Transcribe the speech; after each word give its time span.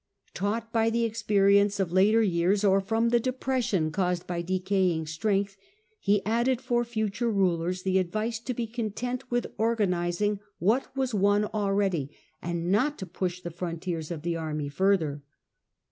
Taught 0.33 0.73
by 0.73 0.89
the 0.89 1.03
experience 1.05 1.79
of 1.79 1.91
later 1.91 2.23
years, 2.23 2.63
or 2.63 2.81
from 2.81 3.09
the 3.09 3.19
depression 3.19 3.91
caused 3.91 4.25
by 4.25 4.41
decaying 4.41 5.05
strength, 5.05 5.55
he 5.99 6.25
added 6.25 6.59
foi,.. 6.59 6.83
future 6.83 7.29
rulers 7.29 7.83
the 7.83 7.99
advice 7.99 8.39
to 8.39 8.55
be 8.55 8.65
content 8.65 9.29
with 9.29 9.45
and 9.45 9.51
advice... 9.53 9.57
to 9.57 9.59
his 9.59 9.59
sue 9.59 9.63
organizing 9.63 10.39
what 10.57 10.97
was 10.97 11.13
won 11.13 11.45
already, 11.53 12.09
and 12.41 12.71
not 12.71 12.97
to 12.97 13.05
cessors. 13.05 13.13
push 13.13 13.41
the 13.41 13.51
frontiers 13.51 14.09
of 14.09 14.23
the 14.23 14.35
army 14.35 14.69
further. 14.69 15.21